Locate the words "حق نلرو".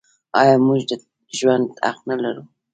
1.85-2.43